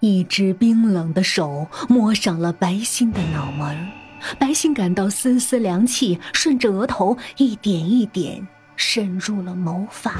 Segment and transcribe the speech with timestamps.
[0.00, 3.88] 一只冰冷的手摸上了白欣的脑门，
[4.38, 10.14] 白欣感到丝丝凉气顺着额头一点一点渗入了毛发，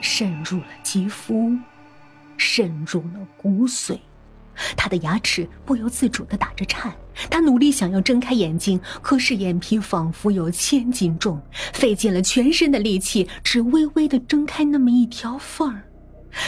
[0.00, 1.56] 渗入了肌肤，
[2.36, 3.98] 渗入了骨髓。
[4.76, 6.92] 他的牙齿不由自主地打着颤，
[7.30, 11.40] 他努力想要睁开眼睛，可是眼皮仿佛有千斤重，
[11.72, 15.84] 费尽了全身的力气，只微微地睁开那么一条缝儿。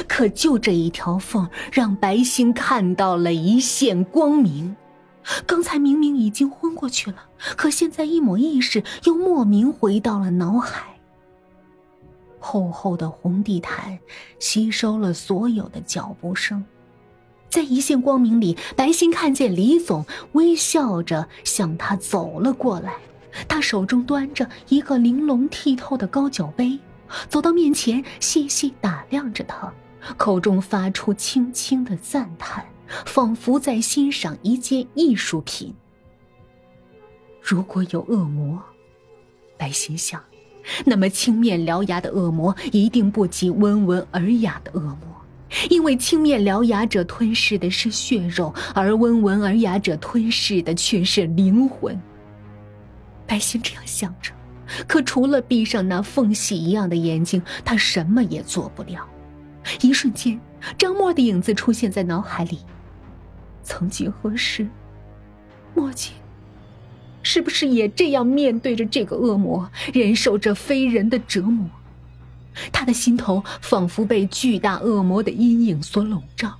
[0.08, 4.76] 可就这一条缝，让白星看到了一线光明。
[5.44, 7.16] 刚才明明已经昏过去了，
[7.56, 10.96] 可现在一抹意识又莫名回到了脑海。
[12.38, 13.98] 厚厚的红地毯
[14.38, 16.64] 吸收了所有的脚步声，
[17.48, 22.94] 在一线光明里，白星看见李总微笑着向他走了过来，
[23.48, 26.78] 他手中端着一个玲珑剔透的高脚杯。
[27.28, 29.72] 走到面前，细细打量着他，
[30.16, 32.64] 口中发出轻轻的赞叹，
[33.06, 35.74] 仿佛在欣赏一件艺术品。
[37.40, 38.60] 如果有恶魔，
[39.56, 40.22] 白心想，
[40.84, 44.98] 那么青面獠牙的恶魔一定不及温文尔雅的恶魔，
[45.70, 51.98] 因为青面獠牙者吞噬的是血肉，而温文尔雅者吞噬的却是灵魂。
[53.26, 54.32] 白心这样想着。
[54.86, 59.06] 可除了闭上那缝隙一样的眼睛，他什么也做不了。
[59.80, 60.40] 一瞬间，
[60.78, 62.60] 张默的影子出现在脑海里。
[63.62, 64.68] 曾几何时，
[65.74, 66.12] 墨姐
[67.22, 71.68] 是不是也这样面对着这个恶魔，忍受着非人的折磨？
[72.72, 76.56] 他的心头仿佛被巨大恶魔的阴影所笼罩。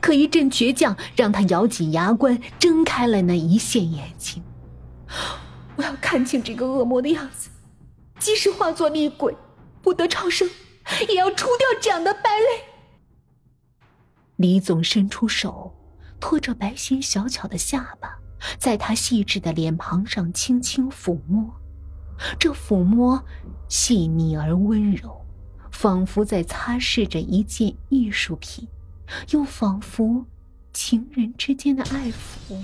[0.00, 4.42] 可一阵倔强让他咬紧牙关，睁开了那一线眼睛。
[5.76, 7.50] 我要看清这个恶魔的样子，
[8.18, 9.36] 即使化作厉鬼，
[9.82, 10.48] 不得超生，
[11.08, 12.46] 也要除掉这样的败类。
[14.36, 15.74] 李总伸出手，
[16.18, 18.18] 托着白皙小巧的下巴，
[18.58, 21.54] 在他细致的脸庞上轻轻抚摸。
[22.38, 23.22] 这抚摸
[23.68, 25.24] 细腻而温柔，
[25.70, 28.66] 仿佛在擦拭着一件艺术品，
[29.30, 30.24] 又仿佛
[30.72, 32.56] 情人之间的爱抚。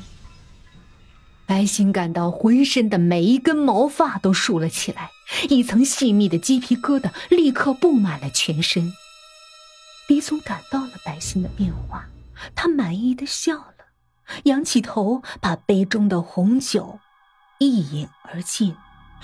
[1.52, 5.10] 白心感到浑身的每一根毛发都竖了起来，
[5.50, 8.90] 一层细密的鸡皮疙瘩立刻布满了全身。
[10.08, 12.06] 李总感到了白心的变化，
[12.54, 13.84] 他满意的笑了，
[14.44, 16.98] 仰起头，把杯中的红酒
[17.58, 18.74] 一饮而尽，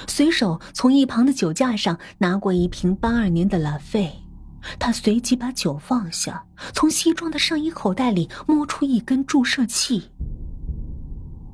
[0.06, 4.12] 随手从一旁的酒架上拿过一瓶八二年的拉菲，
[4.78, 6.44] 他随即把酒放下，
[6.74, 10.10] 从西装的上衣口袋里摸出一根注射器。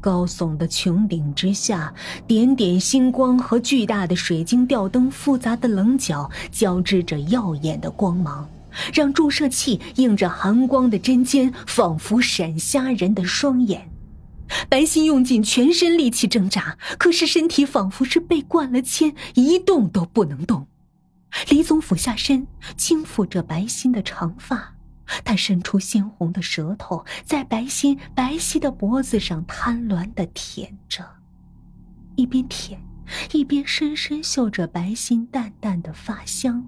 [0.04, 1.94] 高耸的穹顶之下，
[2.26, 8.47] 点点星光和巨大的水晶吊灯复杂的棱角交织着耀眼的光芒，
[8.92, 13.91] 让注射器映着寒光的针尖仿佛闪瞎人的双眼。
[14.69, 20.66] 白心用尽全身力气挣扎，可是身体仿佛是被灌了铅，一动都不能动。
[21.48, 24.74] 李总俯下身，轻抚着白心的长发。
[25.25, 31.04] 他伸出鲜红的舌头，在白皙白皙的脖子上贪婪的舔着，
[32.16, 32.81] 一边舔，
[33.32, 36.65] 一边深深嗅着白皙淡淡的发香。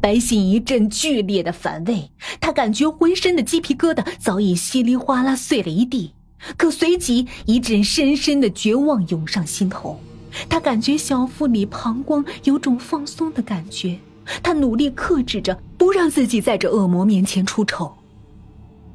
[0.00, 6.14] 白皙一阵剧烈的反胃，他感觉浑身的鸡皮疙瘩早已稀里哗啦碎了一地。
[6.56, 10.00] 可随即一阵深深的绝望涌上心头，
[10.48, 13.98] 他感觉小腹里膀胱有种放松的感觉。
[14.42, 17.92] 他努力克制着，不让自己在这恶魔面前出丑。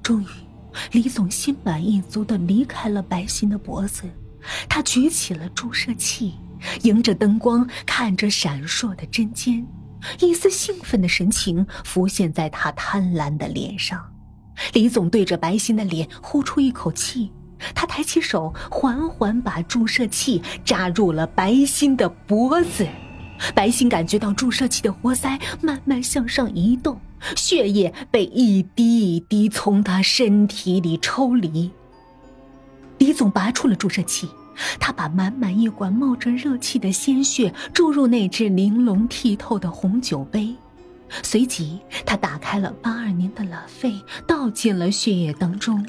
[0.01, 0.27] 终于，
[0.91, 4.03] 李总心满意足的离开了白心的脖子。
[4.69, 6.35] 他举起了注射器，
[6.83, 9.67] 迎着灯光，看着闪烁的针尖，
[10.21, 14.01] 一丝兴奋的神情浮现在他贪婪的脸上。
[14.73, 17.31] 李总对着白心的脸呼出一口气，
[17.75, 22.87] 他抬起手，缓缓把注射器扎入了白心的脖子。
[23.53, 26.99] 白心感觉到注射器的活塞慢慢向上移动，
[27.35, 31.71] 血液被一滴一滴从他身体里抽离。
[32.97, 34.27] 李总拔出了注射器，
[34.79, 40.55] 他把满满一管冒着热气的鲜血注入那只玲珑剔透的红酒杯，
[41.21, 43.93] 随即他打开了八二年的拉菲，
[44.25, 45.85] 倒进了血液当中。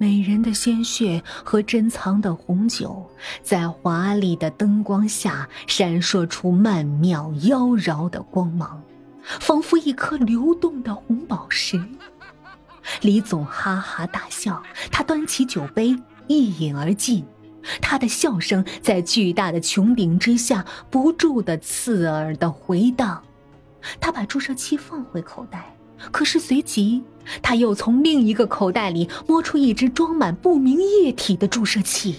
[0.00, 3.06] 美人的鲜血和珍藏的红酒，
[3.42, 8.82] 在华丽的灯光下闪烁出曼妙妖娆的光芒，
[9.22, 11.78] 仿佛一颗流动的红宝石。
[13.02, 15.94] 李总哈哈大笑，他端起酒杯
[16.28, 17.22] 一饮而尽，
[17.82, 23.22] 他的笑声在巨大的穹顶之下不住的刺耳的回荡。
[24.00, 25.76] 他把注射器放回口袋，
[26.10, 27.02] 可是随即
[27.42, 32.16] 他又从另一个口袋里摸出一只装满不明液体的注射器，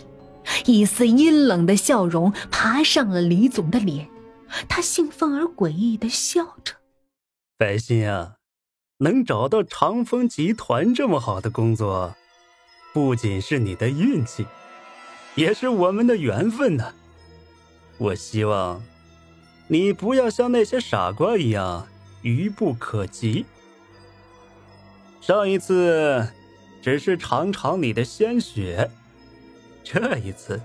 [0.65, 4.07] 一丝阴冷的笑容爬上了李总的脸，
[4.69, 6.75] 他兴奋而诡异的笑着
[7.57, 8.35] ：“白心啊，
[8.99, 12.15] 能找到长风集团这么好的工作，
[12.93, 14.45] 不仅是你的运气，
[15.35, 16.93] 也是我们的缘分呢。
[17.97, 18.81] 我希望
[19.67, 21.87] 你不要像那些傻瓜一样
[22.21, 23.45] 愚不可及。”
[25.21, 26.27] 上一次
[26.81, 28.89] 只是尝尝你的鲜血，
[29.83, 30.59] 这一次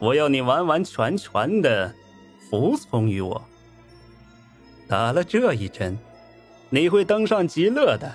[0.00, 1.94] 我要你完完全全的
[2.50, 3.40] 服从于我。
[4.88, 5.96] 打了这一针，
[6.68, 8.12] 你会登上极乐的。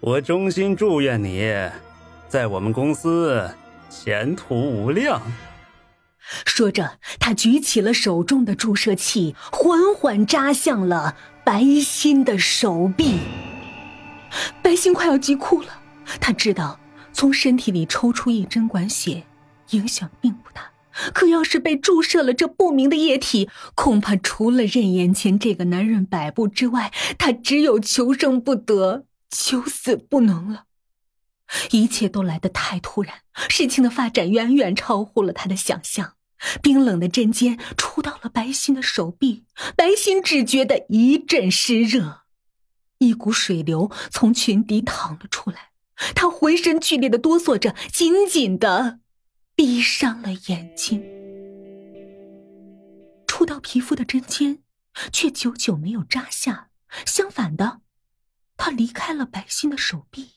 [0.00, 1.50] 我衷心祝愿你
[2.28, 3.50] 在我们公司
[3.88, 5.22] 前途无量。
[6.44, 13.18] 说着，他举起了手中的注射器，缓缓扎向了白心的手臂。
[14.62, 15.82] 白心快要急哭了，
[16.20, 16.78] 他知道
[17.12, 19.24] 从身体里抽出一针管血，
[19.70, 20.70] 影响并不大，
[21.12, 30.64] 可要是被注射了这不明的液体，恐怕除了任眼前这个男人摆布之外，他只有求生不得，求死不能了。
[31.70, 33.14] 一切都来得太突然，
[33.48, 36.12] 事情的发展远远超乎了他的想象。
[36.62, 39.42] 冰冷的针尖触到了白心的手臂，
[39.76, 42.20] 白心只觉得一阵湿热。
[42.98, 45.70] 一股水流从裙底淌了出来，
[46.14, 49.00] 他浑身剧烈的哆嗦着，紧紧的
[49.54, 51.02] 闭上了眼睛。
[53.26, 54.58] 触到皮肤的针尖，
[55.12, 56.70] 却久久没有扎下，
[57.06, 57.80] 相反的，
[58.56, 60.30] 他离开了白心的手臂。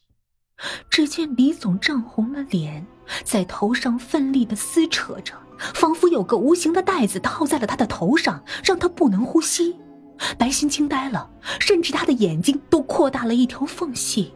[0.91, 2.85] 只见李总涨红了脸，
[3.23, 9.75] 在头上奋力的撕扯着，仿佛有个无形的袋子套在了他的头上，让他不能呼吸。
[10.37, 11.29] 白心惊呆了，
[11.59, 14.33] 甚至他的眼睛都扩大了一条缝隙。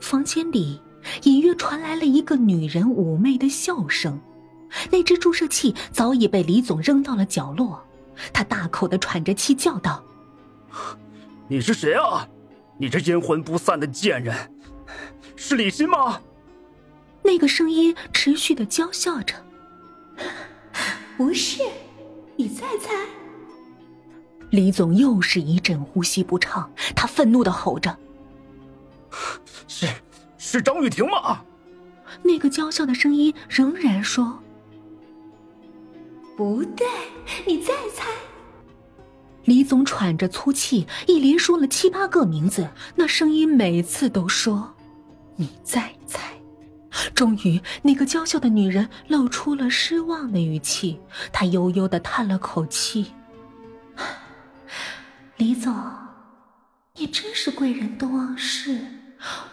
[0.00, 0.80] 房间里
[1.22, 4.20] 隐约传来了一个女人妩媚的笑声。
[4.90, 7.82] 那只注射器早已被李总扔到了角落。
[8.32, 10.02] 他大口的喘着气，叫道
[11.48, 12.26] ：“你是谁啊？
[12.78, 14.34] 你这阴魂不散的贱人，
[15.36, 16.20] 是李欣吗？”
[17.22, 19.34] 那个声音持续的娇笑着
[21.16, 21.62] ：“不是，
[22.36, 22.92] 你再猜。”
[24.52, 27.96] 李总又是一阵呼吸不畅，他愤怒的吼着
[29.66, 29.88] ：“是
[30.36, 31.42] 是张雨婷吗？”
[32.22, 34.38] 那个娇笑的声音仍然说
[36.36, 36.86] ：“不对，
[37.46, 38.06] 你再猜。”
[39.46, 44.74] 李总喘着粗气，一连说了七八个名字，那声音每次都说
[45.34, 46.20] ：“你再猜。”
[47.14, 51.00] 终于，那个娇笑的女人露出了失望的语气，
[51.32, 53.06] 她悠悠的叹了口气。
[55.42, 55.74] 李总，
[56.94, 58.78] 你真是贵人多忘事。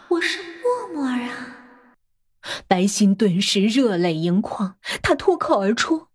[0.09, 1.57] 我是默默啊。
[2.68, 6.09] 白心顿时热泪盈眶，他脱口而出：“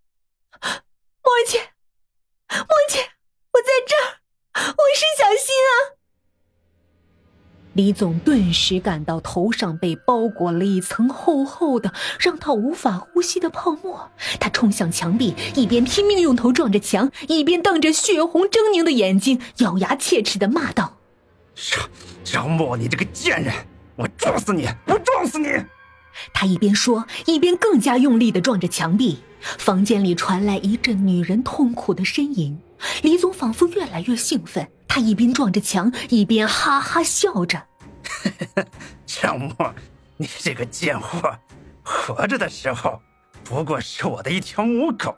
[0.62, 1.72] 默姐，
[2.48, 3.00] 默姐，
[3.50, 4.22] 我在这儿，
[4.62, 5.93] 我是小新啊。”
[7.74, 14.10] 李总顿时感到头上被包裹了一层厚厚的、让他无法呼吸的泡沫。
[14.38, 20.98] 他冲向墙壁，一边拼命用头撞着墙，一边瞪着血红狰狞的眼睛，咬牙切齿的骂道
[21.54, 21.88] ：“张
[22.22, 23.52] 张默，你这个贱人，
[23.96, 24.68] 我撞死你！
[24.86, 25.48] 我撞死你！”
[26.32, 29.18] 他一边说，一边更加用力的撞着墙壁。
[29.40, 32.58] 房间里传来一阵女人痛苦的呻吟。
[33.02, 34.66] 李总仿佛越来越兴奋。
[34.94, 37.60] 他一边撞着墙，一边哈哈笑着。
[39.04, 39.74] 张默，
[40.16, 41.36] 你这个贱货，
[41.82, 43.02] 活着的时候
[43.42, 45.12] 不过是我的一条母狗，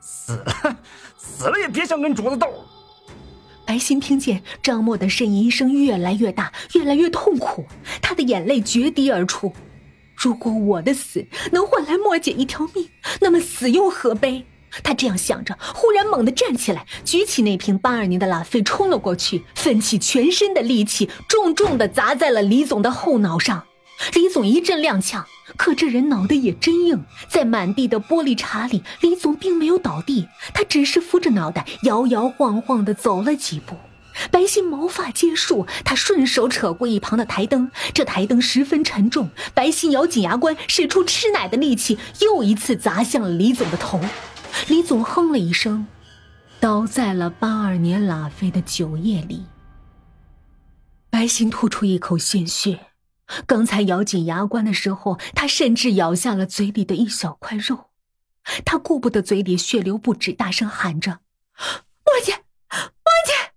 [0.00, 0.76] 死了，
[1.16, 2.66] 死了也别想跟主子斗。
[3.64, 7.64] 白心听见张默的呻吟声越来越大，越来越痛苦，
[8.02, 9.52] 他的眼泪决堤而出。
[10.16, 12.90] 如果我的死能换来莫姐一条命，
[13.20, 14.44] 那么死又何悲？
[14.82, 23.64] 他这样想着，忽然猛地站起来，举起那瓶八二年的拉菲，冲了过去，奋起全身的力气，重重的砸在了李总的后脑上。
[24.14, 25.22] 李总一阵踉跄，
[25.56, 33.76] 可这人脑袋也真硬，在满地的玻璃碴里，李总并没有倒地，他只是扶着脑袋，摇摇晃晃的走了几步。
[34.30, 44.00] 白心毛发皆竖，他顺手扯过一旁的台灯，这台灯十分沉重，白心咬紧牙关，使出吃奶的力气，又一次砸向了李总的头。
[44.68, 45.86] 李总哼了一声，
[46.60, 49.46] 倒在了八二年拉菲的酒液里。
[51.10, 52.88] 白心吐出一口鲜血，
[53.46, 57.90] 刚才咬紧牙关的时候，他甚至咬下了嘴里的一小块肉。
[58.64, 61.20] 他顾不得嘴里血流不止，大声喊着
[62.04, 62.32] ：“莫姐，
[62.70, 63.52] 莫姐！”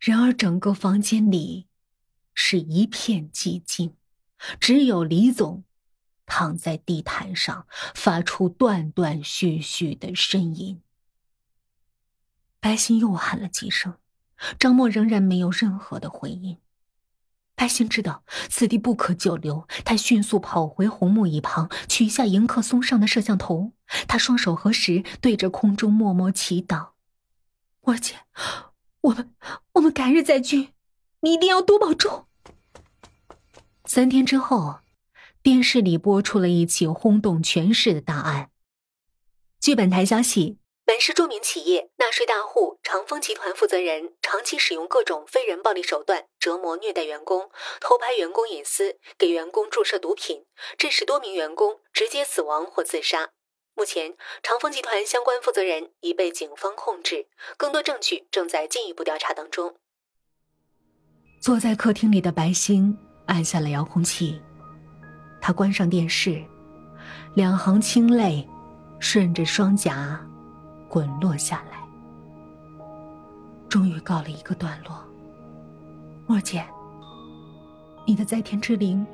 [0.00, 1.66] 然而整个房间里
[2.34, 3.94] 是一片寂静，
[4.58, 5.62] 只有李总
[6.30, 10.80] 躺在地毯上，发出断断续续的呻吟。
[12.60, 13.96] 白昕又喊了几声，
[14.56, 16.58] 张默仍然没有任何的回应。
[17.56, 23.72] 白昕知道此地不可久留，他迅速跑回红木椅旁，取下迎客松上的摄像头。
[24.06, 26.90] 他双手合十，对着空中默默祈祷
[27.82, 28.20] ：“我姐，
[29.00, 29.34] 我们
[29.72, 30.74] 我们改日再聚，
[31.22, 32.26] 你一定要多保重。”
[33.84, 34.78] 三天之后，
[35.42, 38.50] 电视里播出了一起轰动全市的大案。
[39.60, 40.58] 据本台消息。
[40.84, 47.48] 本市著名企业纳税大户长丰集团负责人长期使用各种非人暴力手段折磨虐待员工，
[47.80, 53.30] 偷拍员工隐私，给员工注射毒品，致使多名员工直接死亡或自杀。
[53.76, 59.76] 目前，长丰集团相关负责人已被警方控制，更多证据正在进一步调查当中。
[61.40, 64.42] 坐在客厅里的白星按下了遥控器，
[65.50, 66.40] 他关上电视，
[67.34, 68.48] 两行清泪
[69.00, 70.24] 顺着双颊。
[70.88, 71.80] 滚落下来，
[73.68, 75.04] 终于告了一个段落。
[76.28, 76.64] 莫姐，
[78.06, 79.04] 你的在天之灵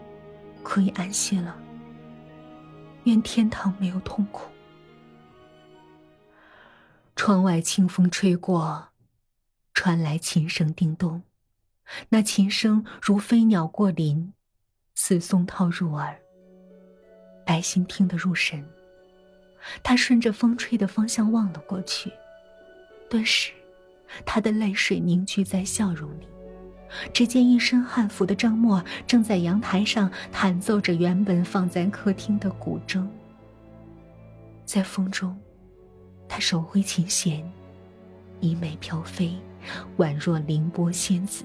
[0.62, 1.56] 可以安息了。
[3.04, 4.50] 愿天堂没有痛苦。
[7.14, 8.88] 窗外清风吹过，
[9.72, 11.22] 传来琴声叮咚，
[12.10, 14.34] 那琴声如飞鸟过林，
[14.94, 16.20] 似松涛入耳。
[17.46, 18.62] 白心听得入神。
[19.82, 22.12] 他顺着风吹的方向望了过去，
[23.08, 23.52] 顿时，
[24.24, 26.26] 他的泪水凝聚在笑容里。
[27.12, 33.04] 只见一身汉服的张默正在阳台上弹奏着原本放在客厅的古筝。
[34.64, 35.36] 在风中，
[36.28, 37.44] 他手挥琴弦，
[38.40, 39.34] 衣袂飘飞，
[39.98, 41.44] 宛若凌波仙子。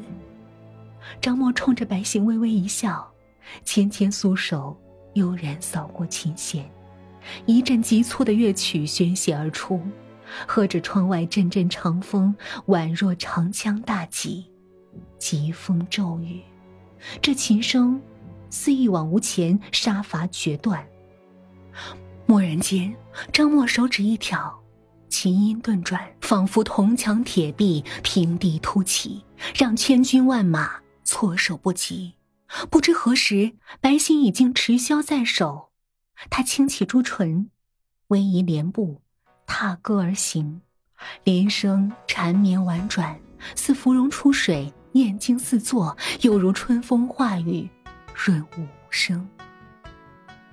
[1.20, 3.12] 张默冲着白昕微微一笑，
[3.66, 4.80] 纤纤素手
[5.14, 6.70] 悠然扫过琴弦。
[7.46, 9.80] 一阵急促的乐曲宣泄而出，
[10.48, 12.36] 和着窗外阵阵长风，
[12.68, 14.46] 宛若长枪大戟，
[15.20, 16.42] 疾风骤雨。
[17.22, 18.02] 这琴声
[18.50, 20.84] 似一往无前，杀伐决断。
[22.28, 22.96] 蓦然间，
[23.32, 24.60] 张默手指一挑，
[25.10, 29.24] 琴音顿转，仿佛铜墙铁壁，平地突起，
[29.56, 32.14] 让千军万马措手不及。
[32.70, 35.70] 不知何时，白心已经持箫在手。
[36.30, 37.50] 他轻启朱唇，
[38.08, 39.02] 微移莲步，
[39.48, 40.62] 踏歌而行，
[41.24, 43.20] 铃声缠绵婉转，
[43.56, 47.70] 似芙蓉出水，念经四座，又如春风化雨，
[48.14, 49.28] 润物无声。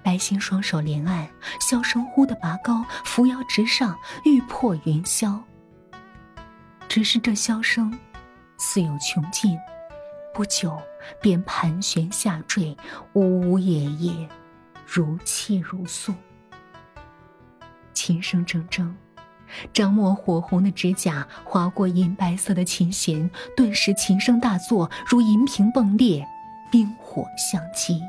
[0.02, 1.28] 白昕双手连按，
[1.60, 5.38] 箫声忽的拔高，扶摇直上，欲破云霄。
[6.88, 7.98] 只是这箫声，
[8.56, 9.58] 似有穷尽，
[10.38, 10.80] 不久
[11.20, 12.76] 便盘旋下坠，
[13.14, 14.28] 呜呜咽咽。
[14.86, 16.14] 如泣如诉，
[17.92, 18.88] 琴声铮铮，
[19.72, 26.24] 张默火红的指甲划过银白色的琴弦，顿时琴声大作，如银瓶迸裂，
[26.70, 28.00] 冰火相击。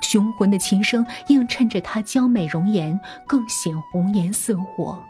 [0.00, 5.04] 雄浑的琴声映衬着她娇美容颜，更显红颜似火，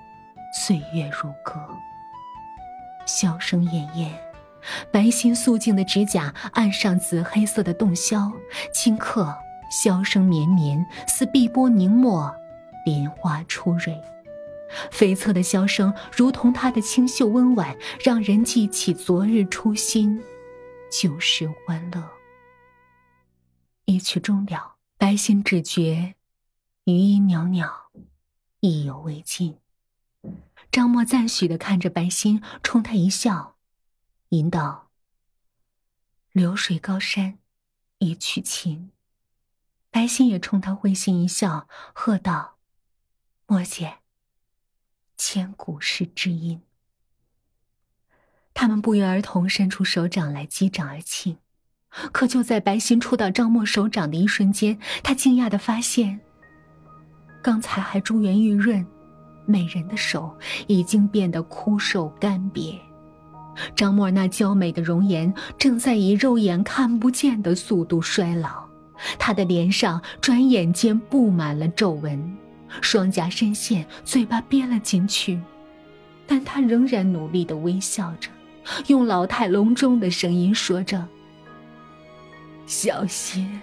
[0.66, 1.54] 岁月如歌。
[3.06, 4.10] 箫声滟滟，
[4.90, 8.32] 白皙素净的指甲按上紫黑色的洞箫，
[8.75, 9.34] 顷刻。
[9.70, 12.34] 箫声绵绵，似碧波凝墨，
[12.87, 13.94] 莲花初蕊。
[14.90, 20.22] 悱恻的箫声，如同他的清秀温婉，让人记起昨日初心，
[20.90, 22.02] 旧时欢乐。
[23.84, 26.14] 一曲终了，白心只觉
[26.84, 27.70] 余音袅袅，
[28.60, 29.58] 意犹未尽。
[30.72, 33.56] 张默赞许的看着白心，冲他一笑，
[34.30, 34.90] 吟道
[36.32, 37.38] ：“流水高山，
[37.99, 38.90] 一曲琴。”
[39.90, 42.58] 白昕也冲他会心一笑，喝道
[43.47, 43.99] ：“莫姐，
[45.16, 46.61] 千古是知音。”
[48.52, 51.38] 他们不约而同伸出手掌来击掌而庆。
[52.12, 56.20] 可就在白昕触到张默手掌的一瞬间，他惊讶的发现，
[57.42, 58.87] 刚才还珠圆玉润、
[59.47, 62.78] 美人的手，已经变得枯瘦干瘪。
[63.74, 68.66] 张默那娇美的容颜，正在以肉眼看不见的速度衰老。
[69.18, 72.36] 他的脸上转眼间布满了皱纹，
[72.80, 75.40] 双颊深陷，嘴巴憋了进去，
[76.26, 78.28] 但他仍然努力的微笑着，
[78.88, 81.06] 用老态龙钟的声音说着
[82.66, 83.60] ：“小心，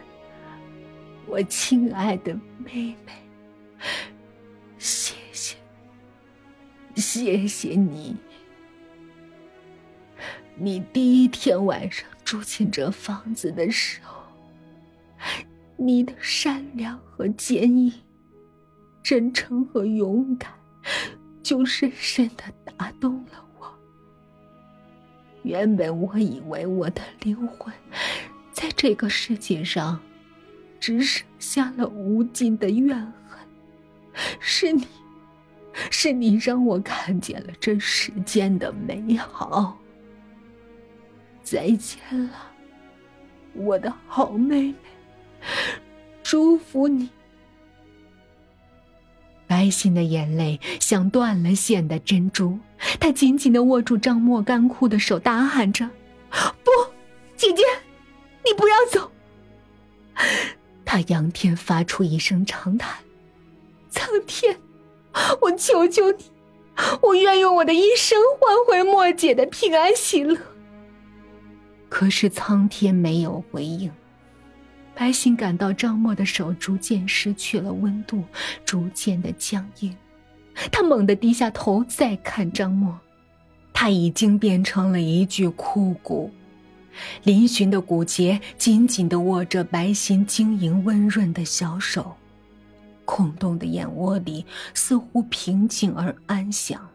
[1.27, 3.11] 我亲爱的妹妹，
[4.77, 5.55] 谢谢，
[6.95, 8.15] 谢谢你，
[10.57, 14.23] 你第一天晚上住进这房子的时候，
[15.75, 17.93] 你的善良和坚毅、
[19.03, 20.53] 真诚和勇敢，
[21.43, 22.43] 就深深的
[22.77, 23.67] 打动了我。
[25.43, 27.73] 原本我以为我的灵魂，
[28.53, 29.99] 在这个世界上，
[30.79, 33.45] 只剩下了无尽的怨恨。
[34.39, 34.87] 是你，
[35.91, 39.77] 是你让我看见了这世间的美好。
[41.45, 42.51] 再见了，
[43.53, 44.75] 我的好妹妹。
[46.23, 47.07] 祝福你。
[49.45, 52.57] 白歆的眼泪像断了线的珍珠，
[52.99, 55.87] 她紧紧的握住张默干枯的手，大喊着
[56.63, 56.71] ：“不，
[57.37, 57.61] 姐姐，
[58.43, 59.11] 你不要走！”
[60.83, 62.95] 他仰天发出一声长叹
[63.91, 64.57] ：“苍天，
[65.41, 66.25] 我求求你，
[67.01, 70.35] 我愿用我的一生换回莫姐的平安喜乐。”
[71.97, 73.89] 可是苍天没有回应。
[74.93, 78.21] 白歆感到张默的手逐渐失去了温度，
[78.65, 79.95] 逐渐的僵硬。
[80.73, 82.99] 他猛地低下头，再看张默，
[83.71, 86.29] 他已经变成了一具枯骨。
[87.23, 92.17] 嶙峋的骨节紧紧的握着白心晶莹温润的小手，
[93.05, 96.89] 空洞的眼窝里似乎平静而安详。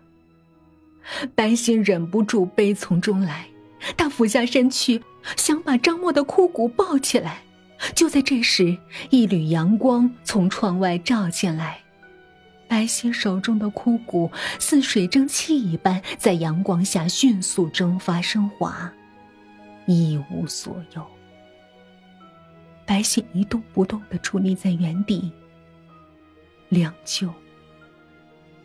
[1.34, 3.49] 白心忍不住悲从中来。
[3.96, 5.02] 他俯下身去，
[5.36, 7.42] 想把张默的枯骨抱起来。
[7.94, 8.76] 就在这时，
[9.08, 11.80] 一缕阳光从窗外照进来，
[12.68, 18.92] 白歆手中的枯骨似水蒸气一般，在阳光下迅速蒸发升华，
[19.86, 21.06] 一无所有。
[22.84, 25.32] 白歆一动不动地矗立在原地，
[26.68, 27.32] 良久，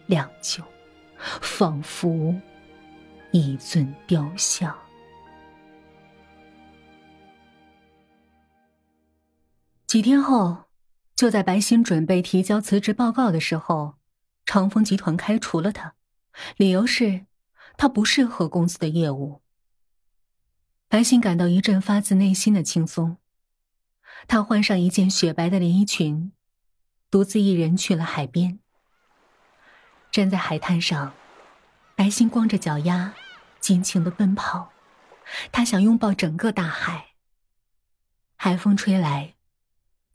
[0.08, 0.62] 良久，
[1.40, 2.36] 仿佛
[3.32, 4.76] 一尊雕像。
[9.88, 10.66] 几天后，
[11.16, 13.96] 就在白歆准备提交辞职报告的时候，
[14.44, 15.94] 长风集团开除了他，
[16.58, 17.28] 理由是
[17.78, 19.42] 他不适合公司的业务。
[20.90, 23.18] 白歆感到一阵发自内心的轻松，
[24.28, 26.32] 他换上一件雪白的连衣裙，
[27.12, 28.60] 独自一人去了海边。
[30.12, 31.14] 站在海滩上，
[31.96, 33.14] 白歆光着脚丫，
[33.60, 34.72] 尽情的奔跑，
[35.52, 37.10] 他想拥抱整个大海。
[38.36, 39.35] 海风吹来。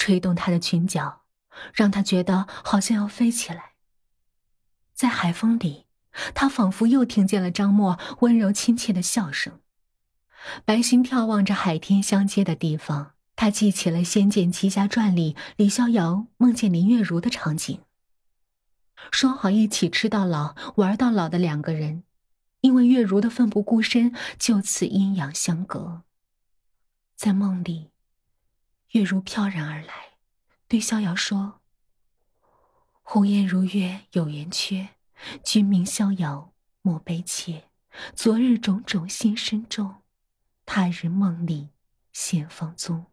[0.01, 1.21] 吹动她的裙角，
[1.75, 3.73] 让她觉得好像要飞起来。
[4.95, 5.85] 在海风里，
[6.33, 9.61] 她仿佛又听见了张默温柔亲切的笑声。
[10.65, 17.81] 白歆眺望着海天相接的地方，他记起了《仙剑奇侠传》里李逍遥梦见林月如的场景。
[19.11, 22.05] 说好一起吃到老、玩到老的两个人，
[22.63, 26.05] 因为月如的奋不顾身，就此阴阳相隔。
[27.15, 27.91] 在梦里。
[28.91, 30.15] 月如飘然而来，
[30.67, 31.61] 对逍遥说
[33.03, 34.89] ：“红颜如月有圆缺，
[35.45, 37.69] 君名逍遥莫悲切。
[38.15, 40.03] 昨日种种心深重，
[40.67, 41.71] 他日梦里
[42.13, 43.07] 现芳踪。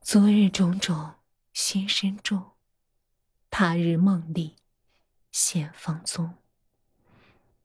[0.00, 1.14] 昨日种种
[1.52, 2.52] 心深重，
[3.50, 4.56] 他日梦里
[5.30, 6.34] 现芳踪。”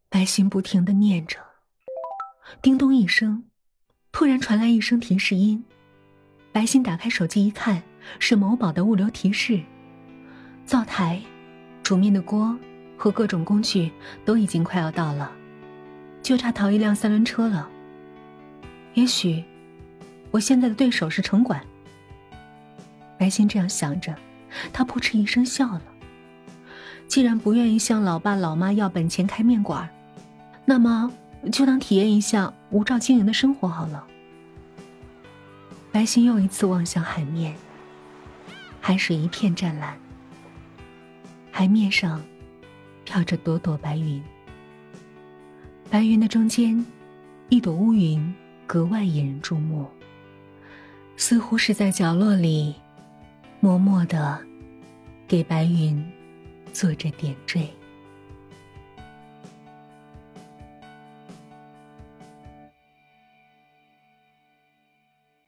[0.07, 1.43] 白歆不停的念着。
[2.61, 3.49] 叮咚一声，
[4.11, 5.65] 突然传来一声提示音。
[6.55, 7.83] 白歆打开手机一看，
[8.17, 9.59] 是某宝的物流提示：
[10.65, 11.21] 灶台、
[11.83, 12.57] 煮面的锅
[12.95, 13.91] 和各种工具
[14.23, 15.29] 都已经快要到了，
[16.23, 17.67] 就差淘一辆三轮车了。
[18.93, 19.43] 也许，
[20.31, 21.61] 我现在的对手是城管。
[23.19, 24.15] 白歆这样想着，
[24.71, 25.81] 他扑哧一声笑了。
[27.05, 29.89] 既然不愿意向老爸老妈要本钱开面馆，
[30.63, 31.11] 那么
[31.51, 34.07] 就当体验一下无照经营的生活好了。
[35.95, 37.55] 白星又一次望向海面，
[38.81, 39.97] 海水一片湛蓝，
[41.53, 42.21] 海面上
[43.05, 44.21] 飘着朵朵白云。
[45.89, 46.85] 白云的中间，
[47.47, 48.35] 一朵乌云
[48.67, 49.89] 格外引人注目，
[51.15, 52.75] 似乎是在角落里
[53.61, 54.37] 默默的
[55.25, 56.05] 给白云
[56.73, 57.69] 做着点缀。